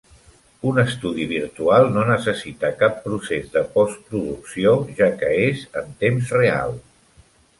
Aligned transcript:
Un 0.67 0.77
estudi 0.83 1.25
virtual 1.33 1.83
no 1.97 2.05
necessita 2.11 2.71
cap 2.79 2.97
procés 3.03 3.53
de 3.57 3.63
postproducció, 3.75 4.73
ja 5.01 5.11
que 5.21 5.29
és 5.43 5.63
en 5.83 5.93
temps 6.05 6.33
real. 6.41 6.75